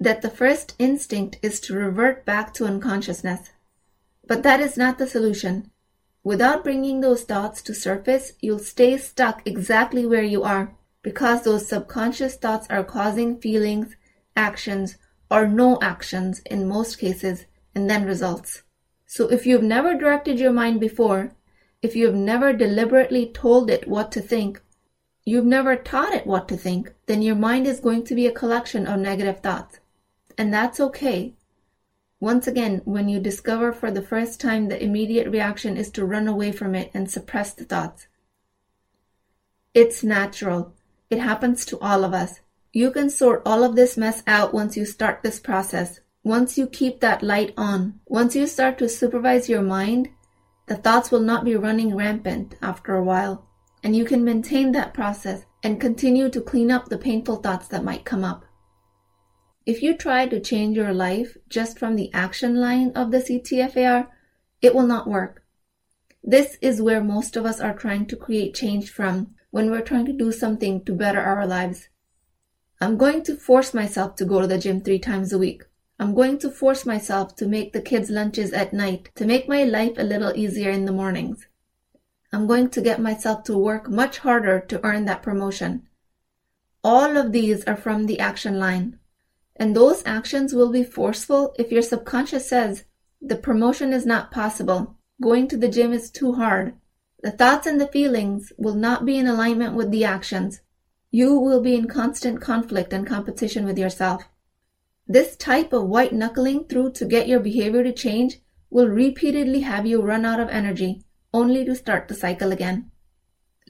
that 0.00 0.22
the 0.22 0.30
first 0.30 0.74
instinct 0.78 1.38
is 1.42 1.60
to 1.60 1.74
revert 1.74 2.24
back 2.24 2.54
to 2.54 2.64
unconsciousness. 2.64 3.50
But 4.26 4.42
that 4.42 4.60
is 4.60 4.76
not 4.76 4.98
the 4.98 5.06
solution. 5.06 5.70
Without 6.22 6.62
bringing 6.62 7.00
those 7.00 7.22
thoughts 7.22 7.62
to 7.62 7.74
surface, 7.74 8.32
you'll 8.40 8.58
stay 8.58 8.98
stuck 8.98 9.42
exactly 9.46 10.04
where 10.06 10.22
you 10.22 10.42
are 10.42 10.76
because 11.02 11.42
those 11.42 11.68
subconscious 11.68 12.36
thoughts 12.36 12.66
are 12.68 12.84
causing 12.84 13.40
feelings, 13.40 13.96
actions, 14.36 14.96
or 15.30 15.46
no 15.46 15.78
actions 15.80 16.40
in 16.46 16.68
most 16.68 16.98
cases, 16.98 17.46
and 17.74 17.88
then 17.88 18.04
results. 18.04 18.62
So 19.06 19.28
if 19.28 19.46
you've 19.46 19.62
never 19.62 19.94
directed 19.94 20.38
your 20.38 20.52
mind 20.52 20.80
before, 20.80 21.32
if 21.80 21.94
you've 21.94 22.14
never 22.14 22.52
deliberately 22.52 23.30
told 23.32 23.70
it 23.70 23.86
what 23.86 24.10
to 24.12 24.20
think, 24.20 24.60
you've 25.24 25.44
never 25.44 25.76
taught 25.76 26.12
it 26.12 26.26
what 26.26 26.48
to 26.48 26.56
think, 26.56 26.92
then 27.06 27.22
your 27.22 27.36
mind 27.36 27.66
is 27.66 27.80
going 27.80 28.02
to 28.04 28.14
be 28.14 28.26
a 28.26 28.32
collection 28.32 28.86
of 28.86 28.98
negative 28.98 29.40
thoughts. 29.40 29.78
And 30.36 30.52
that's 30.52 30.80
okay. 30.80 31.34
Once 32.20 32.48
again, 32.48 32.82
when 32.84 33.08
you 33.08 33.20
discover 33.20 33.72
for 33.72 33.90
the 33.90 34.02
first 34.02 34.40
time, 34.40 34.68
the 34.68 34.82
immediate 34.82 35.28
reaction 35.28 35.76
is 35.76 35.90
to 35.90 36.04
run 36.04 36.26
away 36.26 36.50
from 36.50 36.74
it 36.74 36.90
and 36.92 37.08
suppress 37.08 37.52
the 37.52 37.64
thoughts. 37.64 38.08
It's 39.72 40.02
natural. 40.02 40.74
It 41.10 41.20
happens 41.20 41.64
to 41.66 41.78
all 41.78 42.02
of 42.02 42.12
us. 42.12 42.40
You 42.72 42.90
can 42.90 43.08
sort 43.08 43.42
all 43.46 43.62
of 43.62 43.76
this 43.76 43.96
mess 43.96 44.22
out 44.26 44.52
once 44.52 44.76
you 44.76 44.84
start 44.84 45.22
this 45.22 45.38
process. 45.38 46.00
Once 46.24 46.58
you 46.58 46.66
keep 46.66 47.00
that 47.00 47.22
light 47.22 47.54
on, 47.56 48.00
once 48.06 48.34
you 48.34 48.46
start 48.46 48.78
to 48.78 48.88
supervise 48.88 49.48
your 49.48 49.62
mind, 49.62 50.08
the 50.68 50.76
thoughts 50.76 51.10
will 51.10 51.20
not 51.20 51.44
be 51.44 51.56
running 51.56 51.96
rampant 51.96 52.54
after 52.62 52.94
a 52.94 53.04
while 53.04 53.48
and 53.82 53.94
you 53.94 54.04
can 54.04 54.24
maintain 54.24 54.72
that 54.72 54.94
process 54.94 55.44
and 55.62 55.80
continue 55.80 56.28
to 56.28 56.40
clean 56.40 56.70
up 56.70 56.88
the 56.88 56.98
painful 56.98 57.36
thoughts 57.36 57.68
that 57.68 57.84
might 57.84 58.04
come 58.04 58.24
up. 58.24 58.44
If 59.66 59.82
you 59.82 59.96
try 59.96 60.26
to 60.26 60.40
change 60.40 60.76
your 60.76 60.94
life 60.94 61.36
just 61.48 61.78
from 61.78 61.96
the 61.96 62.12
action 62.12 62.56
line 62.56 62.92
of 62.94 63.10
the 63.10 63.18
CTFAR, 63.18 64.08
it 64.62 64.74
will 64.74 64.86
not 64.86 65.08
work. 65.08 65.44
This 66.22 66.56
is 66.60 66.82
where 66.82 67.02
most 67.02 67.36
of 67.36 67.44
us 67.44 67.60
are 67.60 67.74
trying 67.74 68.06
to 68.06 68.16
create 68.16 68.54
change 68.54 68.90
from 68.90 69.34
when 69.50 69.70
we're 69.70 69.82
trying 69.82 70.06
to 70.06 70.12
do 70.12 70.32
something 70.32 70.84
to 70.84 70.92
better 70.92 71.20
our 71.20 71.46
lives. 71.46 71.88
I'm 72.80 72.96
going 72.96 73.22
to 73.24 73.36
force 73.36 73.74
myself 73.74 74.16
to 74.16 74.24
go 74.24 74.40
to 74.40 74.46
the 74.46 74.58
gym 74.58 74.80
three 74.80 74.98
times 74.98 75.32
a 75.32 75.38
week. 75.38 75.64
I'm 76.00 76.14
going 76.14 76.38
to 76.38 76.50
force 76.50 76.86
myself 76.86 77.34
to 77.36 77.46
make 77.46 77.72
the 77.72 77.82
kids' 77.82 78.08
lunches 78.08 78.52
at 78.52 78.72
night 78.72 79.10
to 79.16 79.26
make 79.26 79.48
my 79.48 79.64
life 79.64 79.98
a 79.98 80.04
little 80.04 80.32
easier 80.36 80.70
in 80.70 80.84
the 80.84 80.92
mornings. 80.92 81.48
I'm 82.32 82.46
going 82.46 82.70
to 82.70 82.80
get 82.80 83.00
myself 83.00 83.42
to 83.44 83.58
work 83.58 83.88
much 83.88 84.18
harder 84.18 84.60
to 84.60 84.84
earn 84.84 85.06
that 85.06 85.22
promotion. 85.22 85.88
All 86.84 87.16
of 87.16 87.32
these 87.32 87.64
are 87.64 87.76
from 87.76 88.06
the 88.06 88.20
action 88.20 88.60
line. 88.60 88.98
And 89.56 89.74
those 89.74 90.04
actions 90.06 90.54
will 90.54 90.70
be 90.70 90.84
forceful 90.84 91.54
if 91.58 91.72
your 91.72 91.82
subconscious 91.82 92.48
says, 92.48 92.84
the 93.20 93.34
promotion 93.34 93.92
is 93.92 94.06
not 94.06 94.30
possible. 94.30 94.96
Going 95.20 95.48
to 95.48 95.56
the 95.56 95.68
gym 95.68 95.92
is 95.92 96.10
too 96.10 96.34
hard. 96.34 96.74
The 97.22 97.32
thoughts 97.32 97.66
and 97.66 97.80
the 97.80 97.88
feelings 97.88 98.52
will 98.56 98.76
not 98.76 99.04
be 99.04 99.18
in 99.18 99.26
alignment 99.26 99.74
with 99.74 99.90
the 99.90 100.04
actions. 100.04 100.60
You 101.10 101.36
will 101.40 101.60
be 101.60 101.74
in 101.74 101.88
constant 101.88 102.40
conflict 102.40 102.92
and 102.92 103.04
competition 103.04 103.64
with 103.64 103.76
yourself. 103.76 104.22
This 105.10 105.36
type 105.36 105.72
of 105.72 105.88
white 105.88 106.12
knuckling 106.12 106.64
through 106.64 106.92
to 106.92 107.06
get 107.06 107.28
your 107.28 107.40
behavior 107.40 107.82
to 107.82 107.92
change 107.92 108.40
will 108.68 108.88
repeatedly 108.88 109.60
have 109.60 109.86
you 109.86 110.02
run 110.02 110.26
out 110.26 110.38
of 110.38 110.50
energy 110.50 111.02
only 111.32 111.64
to 111.64 111.74
start 111.74 112.08
the 112.08 112.14
cycle 112.14 112.52
again. 112.52 112.90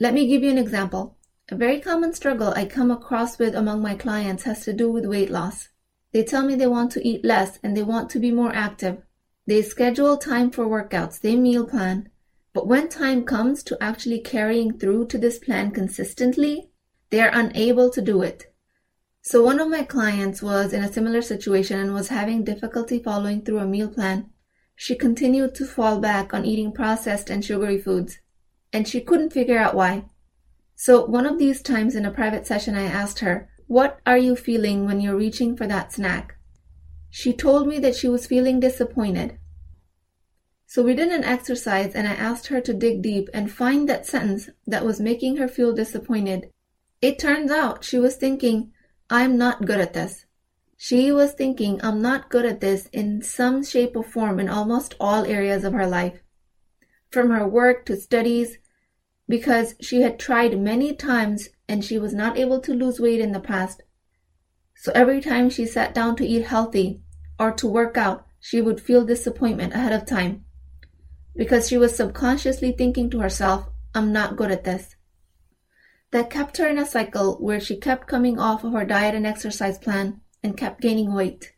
Let 0.00 0.14
me 0.14 0.26
give 0.26 0.42
you 0.42 0.50
an 0.50 0.59
example. 0.59 1.16
A 1.49 1.54
very 1.54 1.80
common 1.80 2.12
struggle 2.12 2.52
I 2.57 2.64
come 2.64 2.90
across 2.90 3.38
with 3.38 3.54
among 3.54 3.83
my 3.83 3.95
clients 3.95 4.42
has 4.42 4.64
to 4.64 4.73
do 4.73 4.90
with 4.90 5.07
weight 5.07 5.30
loss. 5.30 5.68
They 6.12 6.25
tell 6.25 6.45
me 6.45 6.57
they 6.57 6.66
want 6.66 6.90
to 6.92 7.07
eat 7.07 7.25
less 7.25 7.61
and 7.62 7.76
they 7.76 7.83
want 7.85 8.11
to 8.11 8.18
be 8.18 8.33
more 8.33 8.52
active, 8.52 9.02
They 9.47 9.62
schedule 9.62 10.18
time 10.18 10.50
for 10.50 10.66
workouts, 10.66 11.21
they 11.21 11.35
meal 11.35 11.64
plan. 11.64 12.11
But 12.52 12.66
when 12.66 12.88
time 12.88 13.25
comes 13.25 13.62
to 13.62 13.83
actually 13.83 14.21
carrying 14.21 14.78
through 14.78 15.07
to 15.07 15.16
this 15.16 15.38
plan 15.38 15.71
consistently, 15.71 16.71
they 17.09 17.21
are 17.21 17.30
unable 17.33 17.88
to 17.90 18.02
do 18.02 18.21
it. 18.23 18.48
So 19.21 19.43
one 19.43 19.61
of 19.61 19.69
my 19.69 19.83
clients 19.83 20.43
was 20.43 20.73
in 20.73 20.83
a 20.83 20.93
similar 20.93 21.23
situation 21.23 21.79
and 21.79 21.93
was 21.93 22.09
having 22.09 22.45
difficulty 22.45 22.99
following 22.99 23.43
through 23.43 23.59
a 23.59 23.67
meal 23.67 23.89
plan. 23.89 24.31
She 24.75 24.95
continued 24.95 25.55
to 25.57 25.67
fall 25.67 25.99
back 25.99 26.33
on 26.33 26.45
eating 26.45 26.73
processed 26.73 27.29
and 27.29 27.45
sugary 27.45 27.79
foods, 27.79 28.21
and 28.73 28.87
she 28.87 29.01
couldn't 29.01 29.33
figure 29.33 29.59
out 29.59 29.75
why. 29.75 30.05
So 30.77 31.05
one 31.05 31.27
of 31.27 31.39
these 31.39 31.61
times 31.61 31.97
in 31.97 32.07
a 32.07 32.13
private 32.13 32.47
session, 32.47 32.77
I 32.77 32.85
asked 32.85 33.19
her, 33.19 33.51
What 33.67 33.99
are 34.07 34.17
you 34.17 34.37
feeling 34.37 34.87
when 34.87 35.01
you're 35.01 35.17
reaching 35.17 35.57
for 35.57 35.67
that 35.67 35.93
snack? 35.93 36.37
She 37.11 37.33
told 37.33 37.67
me 37.67 37.79
that 37.81 37.97
she 37.97 38.09
was 38.09 38.27
feeling 38.27 38.61
disappointed. 38.61 39.39
So 40.67 40.83
we 40.83 40.95
did 40.95 41.09
an 41.09 41.25
exercise 41.25 41.95
and 41.95 42.07
I 42.07 42.13
asked 42.13 42.49
her 42.49 42.61
to 42.61 42.75
dig 42.75 43.03
deep 43.03 43.29
and 43.35 43.51
find 43.51 43.89
that 43.89 44.07
sentence 44.07 44.51
that 44.67 44.85
was 44.85 45.01
making 45.01 45.39
her 45.39 45.49
feel 45.49 45.73
disappointed. 45.73 46.51
It 47.01 47.19
turns 47.19 47.51
out 47.51 47.85
she 47.85 47.99
was 47.99 48.17
thinking, 48.17 48.73
I'm 49.11 49.38
not 49.38 49.65
good 49.65 49.81
at 49.81 49.95
this. 49.95 50.27
She 50.77 51.11
was 51.11 51.33
thinking, 51.33 51.81
I'm 51.83 52.00
not 52.00 52.31
good 52.31 52.45
at 52.45 52.61
this 52.61 52.87
in 52.93 53.23
some 53.23 53.65
shape 53.65 53.97
or 53.97 54.05
form 54.05 54.38
in 54.38 54.49
almost 54.49 54.95
all 55.00 55.25
areas 55.25 55.65
of 55.65 55.73
her 55.73 55.87
life. 55.87 56.21
From 57.11 57.31
her 57.31 57.49
work 57.49 57.87
to 57.87 57.97
studies, 57.97 58.59
because 59.29 59.75
she 59.81 60.03
had 60.03 60.19
tried 60.19 60.61
many 60.61 60.95
times 60.95 61.49
and 61.69 61.85
she 61.85 61.99
was 61.99 62.15
not 62.15 62.38
able 62.38 62.61
to 62.61 62.75
lose 62.75 63.00
weight 63.00 63.21
in 63.21 63.33
the 63.33 63.41
past. 63.41 63.83
So 64.75 64.93
every 64.95 65.21
time 65.21 65.50
she 65.50 65.67
sat 65.67 65.95
down 65.95 66.17
to 66.17 66.27
eat 66.27 66.45
healthy 66.47 67.00
or 67.38 67.53
to 67.53 67.67
work 67.67 67.97
out, 67.97 68.27
she 68.41 68.61
would 68.61 68.81
feel 68.81 69.05
disappointment 69.05 69.75
ahead 69.75 69.93
of 69.93 70.07
time 70.07 70.45
because 71.35 71.69
she 71.69 71.79
was 71.79 71.97
subconsciously 71.97 72.73
thinking 72.73 73.09
to 73.11 73.21
herself, 73.21 73.69
I'm 73.95 74.12
not 74.12 74.37
good 74.37 74.50
at 74.50 74.65
this. 74.65 74.97
That 76.11 76.31
kept 76.31 76.57
her 76.57 76.67
in 76.67 76.79
a 76.79 76.87
cycle 76.87 77.37
where 77.37 77.61
she 77.61 77.77
kept 77.77 78.07
coming 78.07 78.38
off 78.38 78.65
of 78.65 78.73
her 78.73 78.85
diet 78.85 79.15
and 79.15 79.27
exercise 79.27 79.79
plan 79.79 80.21
and 80.43 80.57
kept 80.57 80.81
gaining 80.81 81.12
weight. 81.12 81.53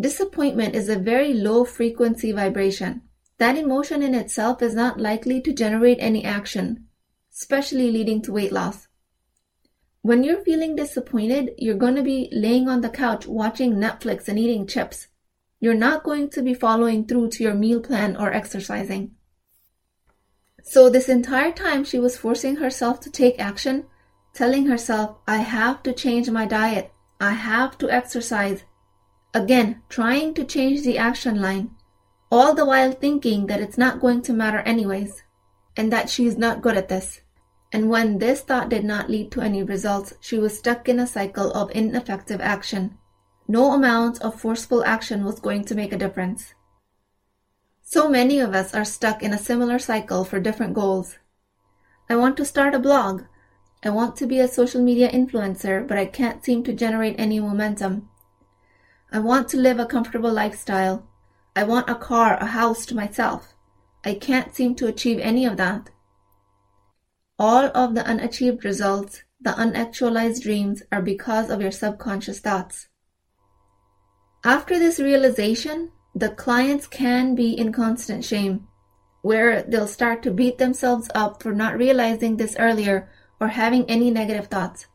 Disappointment 0.00 0.74
is 0.74 0.88
a 0.88 0.98
very 0.98 1.34
low 1.34 1.64
frequency 1.64 2.32
vibration. 2.32 3.02
That 3.36 3.58
emotion 3.58 4.02
in 4.02 4.14
itself 4.14 4.62
is 4.62 4.74
not 4.74 4.98
likely 4.98 5.42
to 5.42 5.52
generate 5.52 5.98
any 6.00 6.24
action, 6.24 6.86
especially 7.34 7.90
leading 7.90 8.22
to 8.22 8.32
weight 8.32 8.52
loss. 8.52 8.88
When 10.02 10.24
you're 10.24 10.42
feeling 10.42 10.76
disappointed, 10.76 11.50
you're 11.58 11.74
going 11.74 11.96
to 11.96 12.02
be 12.02 12.30
laying 12.32 12.68
on 12.68 12.80
the 12.80 12.88
couch 12.88 13.26
watching 13.26 13.74
Netflix 13.74 14.28
and 14.28 14.38
eating 14.38 14.66
chips. 14.66 15.08
You're 15.58 15.74
not 15.74 16.04
going 16.04 16.30
to 16.30 16.42
be 16.42 16.54
following 16.54 17.06
through 17.06 17.28
to 17.30 17.42
your 17.44 17.52
meal 17.52 17.80
plan 17.80 18.16
or 18.16 18.32
exercising. 18.32 19.14
So, 20.62 20.88
this 20.88 21.08
entire 21.08 21.52
time, 21.52 21.84
she 21.84 21.98
was 21.98 22.16
forcing 22.16 22.56
herself 22.56 23.00
to 23.00 23.10
take 23.10 23.38
action, 23.40 23.86
telling 24.34 24.66
herself, 24.66 25.16
I 25.26 25.38
have 25.38 25.82
to 25.84 25.92
change 25.92 26.30
my 26.30 26.46
diet, 26.46 26.92
I 27.20 27.32
have 27.32 27.78
to 27.78 27.90
exercise. 27.90 28.64
Again, 29.34 29.82
trying 29.88 30.34
to 30.34 30.44
change 30.44 30.82
the 30.82 30.98
action 30.98 31.40
line 31.40 31.70
all 32.32 32.54
the 32.54 32.64
while 32.64 32.92
thinking 32.92 33.46
that 33.46 33.60
it's 33.60 33.76
not 33.76 34.00
going 34.00 34.22
to 34.22 34.32
matter 34.32 34.60
anyways, 34.60 35.22
and 35.76 35.92
that 35.92 36.08
she's 36.08 36.38
not 36.38 36.62
good 36.62 36.76
at 36.76 36.88
this. 36.88 37.20
And 37.72 37.90
when 37.90 38.18
this 38.18 38.40
thought 38.40 38.68
did 38.68 38.84
not 38.84 39.10
lead 39.10 39.32
to 39.32 39.40
any 39.40 39.62
results, 39.62 40.14
she 40.20 40.38
was 40.38 40.56
stuck 40.56 40.88
in 40.88 41.00
a 41.00 41.06
cycle 41.06 41.52
of 41.52 41.70
ineffective 41.72 42.40
action. 42.40 42.98
No 43.48 43.72
amount 43.72 44.20
of 44.22 44.40
forceful 44.40 44.84
action 44.84 45.24
was 45.24 45.40
going 45.40 45.64
to 45.64 45.74
make 45.74 45.92
a 45.92 45.98
difference. 45.98 46.54
So 47.92 48.08
many 48.08 48.38
of 48.38 48.54
us 48.54 48.72
are 48.72 48.84
stuck 48.84 49.20
in 49.20 49.32
a 49.32 49.38
similar 49.38 49.80
cycle 49.80 50.24
for 50.24 50.38
different 50.38 50.74
goals. 50.74 51.18
I 52.08 52.14
want 52.14 52.36
to 52.36 52.44
start 52.44 52.72
a 52.72 52.78
blog. 52.78 53.24
I 53.82 53.90
want 53.90 54.14
to 54.18 54.28
be 54.28 54.38
a 54.38 54.46
social 54.46 54.80
media 54.80 55.10
influencer, 55.10 55.84
but 55.88 55.98
I 55.98 56.06
can't 56.06 56.44
seem 56.44 56.62
to 56.62 56.72
generate 56.72 57.18
any 57.18 57.40
momentum. 57.40 58.08
I 59.10 59.18
want 59.18 59.48
to 59.48 59.56
live 59.56 59.80
a 59.80 59.86
comfortable 59.86 60.32
lifestyle, 60.32 61.04
I 61.56 61.64
want 61.64 61.90
a 61.90 61.96
car, 61.96 62.36
a 62.36 62.46
house 62.46 62.86
to 62.86 62.94
myself. 62.94 63.54
I 64.04 64.14
can't 64.14 64.54
seem 64.54 64.76
to 64.76 64.86
achieve 64.86 65.18
any 65.18 65.44
of 65.44 65.56
that. 65.56 65.90
All 67.40 67.72
of 67.74 67.96
the 67.96 68.04
unachieved 68.04 68.64
results, 68.64 69.24
the 69.40 69.50
unactualized 69.50 70.42
dreams, 70.42 70.84
are 70.92 71.02
because 71.02 71.50
of 71.50 71.60
your 71.60 71.72
subconscious 71.72 72.38
thoughts. 72.38 72.86
After 74.44 74.78
this 74.78 75.00
realization, 75.00 75.90
the 76.14 76.30
clients 76.30 76.86
can 76.86 77.34
be 77.34 77.52
in 77.52 77.72
constant 77.72 78.24
shame, 78.24 78.66
where 79.22 79.62
they'll 79.62 79.86
start 79.86 80.22
to 80.22 80.30
beat 80.30 80.58
themselves 80.58 81.08
up 81.14 81.42
for 81.42 81.52
not 81.52 81.76
realizing 81.76 82.36
this 82.36 82.56
earlier 82.58 83.08
or 83.40 83.48
having 83.48 83.84
any 83.88 84.10
negative 84.10 84.46
thoughts. 84.46 84.86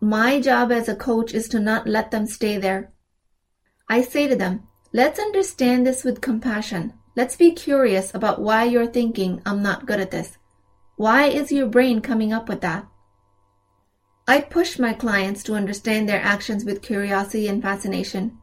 My 0.00 0.40
job 0.40 0.72
as 0.72 0.88
a 0.88 0.96
coach 0.96 1.32
is 1.32 1.48
to 1.48 1.60
not 1.60 1.86
let 1.86 2.10
them 2.10 2.26
stay 2.26 2.58
there. 2.58 2.92
I 3.88 4.02
say 4.02 4.26
to 4.26 4.36
them, 4.36 4.66
Let's 4.92 5.18
understand 5.18 5.86
this 5.86 6.04
with 6.04 6.20
compassion. 6.20 6.92
Let's 7.16 7.36
be 7.36 7.52
curious 7.52 8.14
about 8.14 8.42
why 8.42 8.64
you're 8.64 8.86
thinking, 8.86 9.40
I'm 9.46 9.62
not 9.62 9.86
good 9.86 10.00
at 10.00 10.10
this. 10.10 10.36
Why 10.96 11.26
is 11.26 11.50
your 11.50 11.66
brain 11.66 12.00
coming 12.00 12.32
up 12.32 12.48
with 12.48 12.60
that? 12.60 12.86
I 14.28 14.40
push 14.40 14.78
my 14.78 14.92
clients 14.92 15.42
to 15.44 15.54
understand 15.54 16.08
their 16.08 16.20
actions 16.20 16.64
with 16.64 16.82
curiosity 16.82 17.48
and 17.48 17.62
fascination. 17.62 18.38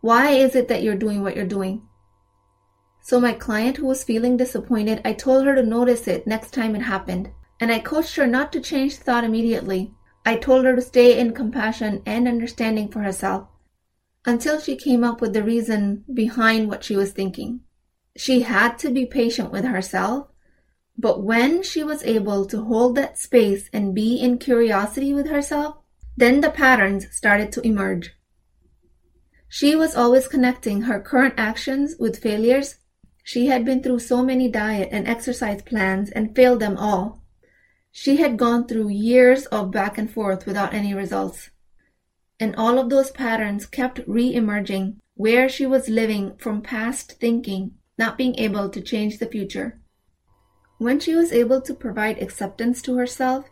Why 0.00 0.30
is 0.30 0.54
it 0.54 0.68
that 0.68 0.82
you're 0.82 0.96
doing 0.96 1.22
what 1.22 1.36
you're 1.36 1.46
doing? 1.46 1.82
So, 3.00 3.20
my 3.20 3.32
client 3.32 3.78
who 3.78 3.86
was 3.86 4.04
feeling 4.04 4.36
disappointed, 4.36 5.00
I 5.04 5.12
told 5.12 5.46
her 5.46 5.54
to 5.54 5.62
notice 5.62 6.06
it 6.06 6.26
next 6.26 6.52
time 6.52 6.76
it 6.76 6.82
happened. 6.82 7.30
And 7.60 7.72
I 7.72 7.80
coached 7.80 8.16
her 8.16 8.26
not 8.26 8.52
to 8.52 8.60
change 8.60 8.96
thought 8.96 9.24
immediately. 9.24 9.94
I 10.24 10.36
told 10.36 10.64
her 10.64 10.76
to 10.76 10.82
stay 10.82 11.18
in 11.18 11.32
compassion 11.32 12.02
and 12.06 12.28
understanding 12.28 12.88
for 12.88 13.00
herself 13.00 13.48
until 14.24 14.60
she 14.60 14.76
came 14.76 15.02
up 15.02 15.20
with 15.20 15.32
the 15.32 15.42
reason 15.42 16.04
behind 16.12 16.68
what 16.68 16.84
she 16.84 16.94
was 16.94 17.12
thinking. 17.12 17.60
She 18.16 18.42
had 18.42 18.78
to 18.80 18.90
be 18.90 19.06
patient 19.06 19.50
with 19.50 19.64
herself, 19.64 20.28
but 20.98 21.22
when 21.22 21.62
she 21.62 21.82
was 21.82 22.02
able 22.02 22.44
to 22.46 22.62
hold 22.64 22.94
that 22.96 23.18
space 23.18 23.70
and 23.72 23.94
be 23.94 24.16
in 24.16 24.38
curiosity 24.38 25.14
with 25.14 25.28
herself, 25.28 25.76
then 26.16 26.40
the 26.40 26.50
patterns 26.50 27.06
started 27.10 27.52
to 27.52 27.66
emerge. 27.66 28.12
She 29.48 29.74
was 29.74 29.94
always 29.94 30.28
connecting 30.28 30.82
her 30.82 31.00
current 31.00 31.34
actions 31.36 31.96
with 31.98 32.22
failures. 32.22 32.76
She 33.24 33.46
had 33.46 33.64
been 33.64 33.82
through 33.82 34.00
so 34.00 34.22
many 34.22 34.48
diet 34.48 34.88
and 34.92 35.06
exercise 35.06 35.62
plans 35.62 36.10
and 36.10 36.34
failed 36.34 36.60
them 36.60 36.76
all. 36.76 37.22
She 37.90 38.16
had 38.16 38.36
gone 38.36 38.66
through 38.66 38.90
years 38.90 39.46
of 39.46 39.70
back 39.70 39.98
and 39.98 40.10
forth 40.10 40.46
without 40.46 40.74
any 40.74 40.94
results 40.94 41.50
and 42.40 42.54
all 42.56 42.78
of 42.78 42.88
those 42.88 43.10
patterns 43.10 43.66
kept 43.66 44.00
re-emerging 44.06 45.00
where 45.14 45.48
she 45.48 45.66
was 45.66 45.88
living 45.88 46.36
from 46.36 46.62
past 46.62 47.12
thinking, 47.20 47.72
not 47.98 48.16
being 48.16 48.38
able 48.38 48.68
to 48.68 48.80
change 48.80 49.18
the 49.18 49.26
future. 49.26 49.80
When 50.78 51.00
she 51.00 51.16
was 51.16 51.32
able 51.32 51.60
to 51.62 51.74
provide 51.74 52.22
acceptance 52.22 52.80
to 52.82 52.96
herself, 52.96 53.46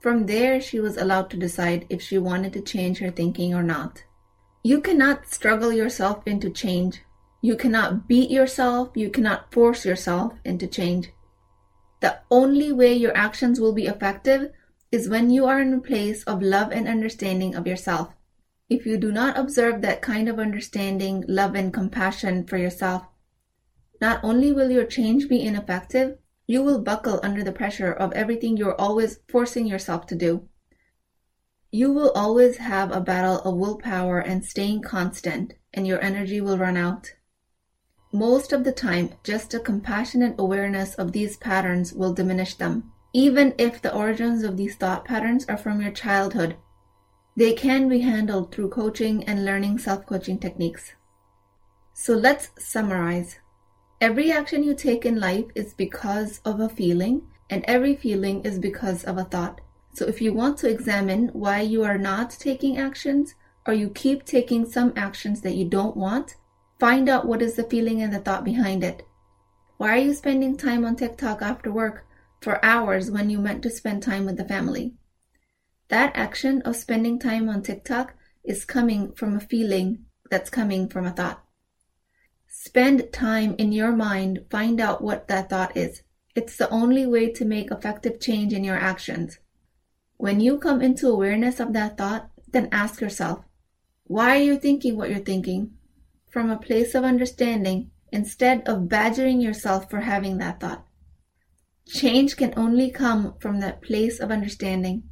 from 0.00 0.26
there 0.26 0.60
she 0.60 0.78
was 0.78 0.98
allowed 0.98 1.30
to 1.30 1.38
decide 1.38 1.86
if 1.88 2.02
she 2.02 2.18
wanted 2.18 2.52
to 2.52 2.60
change 2.60 2.98
her 2.98 3.10
thinking 3.10 3.54
or 3.54 3.62
not. 3.62 4.04
You 4.66 4.80
cannot 4.80 5.28
struggle 5.28 5.72
yourself 5.72 6.26
into 6.26 6.50
change. 6.50 7.02
You 7.40 7.54
cannot 7.54 8.08
beat 8.08 8.32
yourself. 8.32 8.90
You 8.96 9.10
cannot 9.10 9.52
force 9.52 9.86
yourself 9.86 10.32
into 10.44 10.66
change. 10.66 11.12
The 12.00 12.18
only 12.32 12.72
way 12.72 12.92
your 12.92 13.16
actions 13.16 13.60
will 13.60 13.72
be 13.72 13.86
effective 13.86 14.50
is 14.90 15.08
when 15.08 15.30
you 15.30 15.46
are 15.46 15.60
in 15.60 15.72
a 15.72 15.78
place 15.78 16.24
of 16.24 16.42
love 16.42 16.72
and 16.72 16.88
understanding 16.88 17.54
of 17.54 17.68
yourself. 17.68 18.12
If 18.68 18.86
you 18.86 18.96
do 18.96 19.12
not 19.12 19.38
observe 19.38 19.82
that 19.82 20.02
kind 20.02 20.28
of 20.28 20.40
understanding, 20.40 21.24
love, 21.28 21.54
and 21.54 21.72
compassion 21.72 22.44
for 22.44 22.56
yourself, 22.56 23.04
not 24.00 24.18
only 24.24 24.52
will 24.52 24.72
your 24.72 24.84
change 24.84 25.28
be 25.28 25.46
ineffective, 25.46 26.18
you 26.48 26.60
will 26.64 26.82
buckle 26.82 27.20
under 27.22 27.44
the 27.44 27.52
pressure 27.52 27.92
of 27.92 28.12
everything 28.14 28.56
you're 28.56 28.80
always 28.80 29.20
forcing 29.28 29.68
yourself 29.68 30.08
to 30.08 30.16
do. 30.16 30.48
You 31.78 31.92
will 31.92 32.10
always 32.12 32.56
have 32.56 32.90
a 32.90 33.02
battle 33.02 33.40
of 33.40 33.56
willpower 33.56 34.18
and 34.18 34.42
staying 34.42 34.80
constant, 34.80 35.52
and 35.74 35.86
your 35.86 36.02
energy 36.02 36.40
will 36.40 36.56
run 36.56 36.76
out. 36.76 37.12
Most 38.12 38.52
of 38.54 38.64
the 38.64 38.72
time, 38.72 39.10
just 39.22 39.52
a 39.52 39.60
compassionate 39.60 40.36
awareness 40.38 40.94
of 40.94 41.12
these 41.12 41.36
patterns 41.36 41.92
will 41.92 42.14
diminish 42.14 42.54
them, 42.54 42.92
even 43.12 43.54
if 43.58 43.82
the 43.82 43.94
origins 43.94 44.42
of 44.42 44.56
these 44.56 44.76
thought 44.76 45.04
patterns 45.04 45.44
are 45.50 45.58
from 45.58 45.82
your 45.82 45.90
childhood 45.90 46.56
they 47.36 47.52
can 47.52 47.86
be 47.86 48.00
handled 48.00 48.50
through 48.50 48.70
coaching 48.70 49.22
and 49.24 49.44
learning 49.44 49.76
self 49.78 50.06
coaching 50.06 50.38
techniques. 50.38 50.92
So 51.92 52.14
let's 52.14 52.48
summarize. 52.58 53.36
Every 54.00 54.32
action 54.32 54.64
you 54.64 54.74
take 54.74 55.04
in 55.04 55.20
life 55.20 55.44
is 55.54 55.74
because 55.74 56.40
of 56.46 56.60
a 56.60 56.70
feeling, 56.70 57.28
and 57.50 57.62
every 57.68 57.94
feeling 57.94 58.42
is 58.42 58.58
because 58.58 59.04
of 59.04 59.18
a 59.18 59.24
thought. 59.24 59.60
So 59.96 60.04
if 60.04 60.20
you 60.20 60.34
want 60.34 60.58
to 60.58 60.68
examine 60.68 61.28
why 61.28 61.62
you 61.62 61.82
are 61.82 61.96
not 61.96 62.28
taking 62.28 62.76
actions, 62.76 63.34
or 63.66 63.72
you 63.72 63.88
keep 63.88 64.26
taking 64.26 64.68
some 64.68 64.92
actions 64.94 65.40
that 65.40 65.54
you 65.54 65.64
don't 65.64 65.96
want, 65.96 66.34
find 66.78 67.08
out 67.08 67.26
what 67.26 67.40
is 67.40 67.54
the 67.54 67.64
feeling 67.64 68.02
and 68.02 68.12
the 68.12 68.18
thought 68.18 68.44
behind 68.44 68.84
it. 68.84 69.06
Why 69.78 69.92
are 69.92 70.02
you 70.02 70.12
spending 70.12 70.58
time 70.58 70.84
on 70.84 70.96
TikTok 70.96 71.40
after 71.40 71.72
work 71.72 72.04
for 72.42 72.62
hours 72.62 73.10
when 73.10 73.30
you 73.30 73.38
meant 73.38 73.62
to 73.62 73.70
spend 73.70 74.02
time 74.02 74.26
with 74.26 74.36
the 74.36 74.44
family? 74.44 74.92
That 75.88 76.14
action 76.14 76.60
of 76.66 76.76
spending 76.76 77.18
time 77.18 77.48
on 77.48 77.62
TikTok 77.62 78.12
is 78.44 78.66
coming 78.66 79.12
from 79.12 79.34
a 79.34 79.40
feeling 79.40 80.04
that's 80.30 80.50
coming 80.50 80.90
from 80.90 81.06
a 81.06 81.10
thought. 81.10 81.42
Spend 82.46 83.14
time 83.14 83.54
in 83.56 83.72
your 83.72 83.92
mind, 83.92 84.44
find 84.50 84.78
out 84.78 85.02
what 85.02 85.26
that 85.28 85.48
thought 85.48 85.74
is. 85.74 86.02
It's 86.34 86.58
the 86.58 86.68
only 86.68 87.06
way 87.06 87.32
to 87.32 87.46
make 87.46 87.70
effective 87.70 88.20
change 88.20 88.52
in 88.52 88.62
your 88.62 88.76
actions. 88.76 89.38
When 90.18 90.40
you 90.40 90.58
come 90.58 90.80
into 90.80 91.08
awareness 91.08 91.60
of 91.60 91.72
that 91.74 91.98
thought, 91.98 92.30
then 92.48 92.68
ask 92.72 93.00
yourself, 93.00 93.44
why 94.04 94.36
are 94.36 94.42
you 94.42 94.56
thinking 94.56 94.96
what 94.96 95.10
you're 95.10 95.18
thinking? 95.18 95.72
From 96.30 96.50
a 96.50 96.58
place 96.58 96.94
of 96.94 97.04
understanding 97.04 97.90
instead 98.12 98.66
of 98.66 98.88
badgering 98.88 99.40
yourself 99.40 99.90
for 99.90 100.00
having 100.00 100.38
that 100.38 100.60
thought. 100.60 100.86
Change 101.86 102.36
can 102.36 102.54
only 102.56 102.90
come 102.90 103.34
from 103.40 103.60
that 103.60 103.82
place 103.82 104.20
of 104.20 104.30
understanding. 104.30 105.04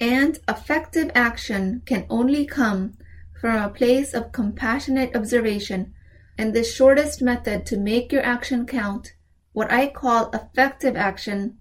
And 0.00 0.38
effective 0.48 1.10
action 1.14 1.82
can 1.86 2.06
only 2.08 2.44
come 2.44 2.98
from 3.40 3.56
a 3.56 3.70
place 3.70 4.14
of 4.14 4.32
compassionate 4.32 5.16
observation. 5.16 5.94
And 6.36 6.54
the 6.54 6.62
shortest 6.62 7.20
method 7.20 7.66
to 7.66 7.76
make 7.76 8.12
your 8.12 8.22
action 8.22 8.66
count, 8.66 9.14
what 9.52 9.72
I 9.72 9.88
call 9.88 10.30
effective 10.30 10.96
action, 10.96 11.58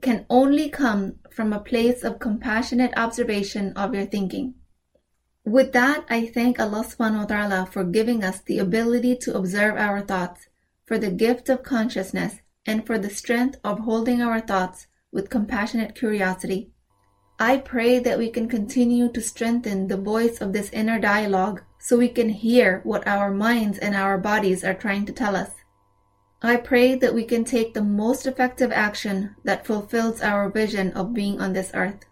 can 0.00 0.26
only 0.28 0.68
come 0.68 1.16
from 1.30 1.52
a 1.52 1.60
place 1.60 2.04
of 2.04 2.18
compassionate 2.18 2.92
observation 2.96 3.72
of 3.74 3.94
your 3.94 4.06
thinking. 4.06 4.54
With 5.44 5.72
that, 5.72 6.04
I 6.10 6.26
thank 6.26 6.58
Allah 6.58 6.84
subhanahu 6.84 7.20
wa 7.20 7.24
ta'ala 7.26 7.66
for 7.66 7.84
giving 7.84 8.24
us 8.24 8.40
the 8.40 8.58
ability 8.58 9.16
to 9.22 9.36
observe 9.36 9.76
our 9.76 10.00
thoughts, 10.00 10.48
for 10.84 10.98
the 10.98 11.10
gift 11.10 11.48
of 11.48 11.62
consciousness, 11.62 12.40
and 12.66 12.84
for 12.84 12.98
the 12.98 13.10
strength 13.10 13.58
of 13.62 13.80
holding 13.80 14.20
our 14.20 14.40
thoughts 14.40 14.88
with 15.12 15.30
compassionate 15.30 15.94
curiosity. 15.94 16.70
I 17.38 17.58
pray 17.58 17.98
that 17.98 18.18
we 18.18 18.30
can 18.30 18.48
continue 18.48 19.12
to 19.12 19.20
strengthen 19.20 19.88
the 19.88 19.96
voice 19.96 20.40
of 20.40 20.52
this 20.52 20.70
inner 20.70 20.98
dialogue 20.98 21.62
so 21.78 21.96
we 21.96 22.08
can 22.08 22.30
hear 22.30 22.80
what 22.82 23.06
our 23.06 23.30
minds 23.30 23.78
and 23.78 23.94
our 23.94 24.18
bodies 24.18 24.64
are 24.64 24.74
trying 24.74 25.06
to 25.06 25.12
tell 25.12 25.36
us. 25.36 25.50
I 26.46 26.56
pray 26.56 26.94
that 26.94 27.14
we 27.14 27.24
can 27.24 27.44
take 27.44 27.74
the 27.74 27.82
most 27.82 28.26
effective 28.26 28.72
action 28.72 29.34
that 29.44 29.66
fulfills 29.66 30.22
our 30.22 30.48
vision 30.50 30.92
of 30.92 31.14
being 31.14 31.40
on 31.40 31.52
this 31.52 31.70
earth. 31.74 32.04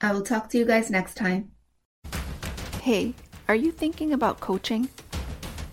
I 0.00 0.12
will 0.12 0.22
talk 0.22 0.50
to 0.50 0.58
you 0.58 0.64
guys 0.64 0.90
next 0.90 1.14
time. 1.14 1.52
Hey, 2.82 3.14
are 3.48 3.54
you 3.54 3.72
thinking 3.72 4.12
about 4.12 4.40
coaching? 4.40 4.88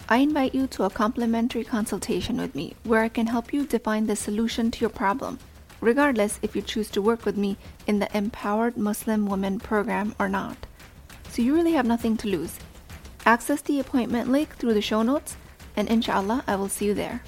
I 0.09 0.17
invite 0.17 0.53
you 0.53 0.67
to 0.67 0.83
a 0.83 0.89
complimentary 0.89 1.63
consultation 1.63 2.37
with 2.37 2.55
me 2.55 2.75
where 2.83 3.01
I 3.01 3.09
can 3.09 3.27
help 3.27 3.53
you 3.53 3.65
define 3.65 4.07
the 4.07 4.15
solution 4.15 4.69
to 4.71 4.81
your 4.81 4.89
problem 4.89 5.39
regardless 5.83 6.39
if 6.41 6.55
you 6.55 6.61
choose 6.61 6.89
to 6.89 7.01
work 7.01 7.25
with 7.25 7.35
me 7.35 7.57
in 7.87 7.99
the 7.99 8.17
Empowered 8.17 8.77
Muslim 8.77 9.25
Women 9.25 9.59
program 9.59 10.15
or 10.17 10.29
not. 10.29 10.57
So 11.29 11.41
you 11.41 11.53
really 11.53 11.73
have 11.73 11.85
nothing 11.85 12.15
to 12.17 12.29
lose. 12.29 12.57
Access 13.25 13.61
the 13.61 13.79
appointment 13.79 14.31
link 14.31 14.55
through 14.55 14.73
the 14.73 14.81
show 14.81 15.03
notes, 15.03 15.35
and 15.75 15.89
inshallah, 15.89 16.43
I 16.47 16.55
will 16.55 16.69
see 16.69 16.85
you 16.85 16.93
there. 16.93 17.21